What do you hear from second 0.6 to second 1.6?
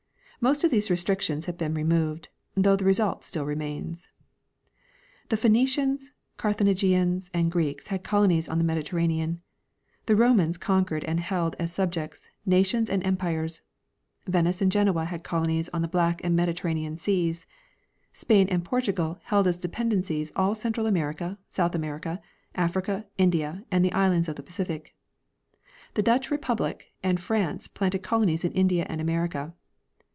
of these restrictions have